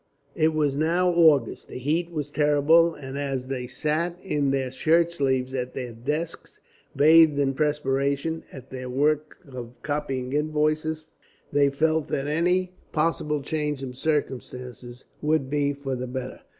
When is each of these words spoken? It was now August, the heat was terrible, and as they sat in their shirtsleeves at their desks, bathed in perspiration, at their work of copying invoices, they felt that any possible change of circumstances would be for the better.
It 0.33 0.55
was 0.55 0.75
now 0.75 1.11
August, 1.11 1.67
the 1.67 1.77
heat 1.77 2.09
was 2.09 2.31
terrible, 2.31 2.95
and 2.95 3.19
as 3.19 3.49
they 3.49 3.67
sat 3.67 4.17
in 4.23 4.49
their 4.49 4.71
shirtsleeves 4.71 5.53
at 5.53 5.75
their 5.75 5.91
desks, 5.93 6.59
bathed 6.95 7.37
in 7.37 7.53
perspiration, 7.53 8.41
at 8.51 8.71
their 8.71 8.89
work 8.89 9.37
of 9.47 9.75
copying 9.83 10.33
invoices, 10.33 11.05
they 11.51 11.69
felt 11.69 12.07
that 12.07 12.25
any 12.25 12.73
possible 12.91 13.43
change 13.43 13.83
of 13.83 13.95
circumstances 13.95 15.05
would 15.21 15.51
be 15.51 15.71
for 15.71 15.95
the 15.95 16.07
better. 16.07 16.39